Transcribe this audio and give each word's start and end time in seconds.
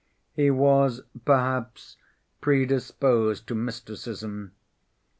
He 0.33 0.49
was 0.49 1.01
perhaps 1.25 1.95
predisposed 2.41 3.45
to 3.45 3.53
mysticism. 3.53 4.53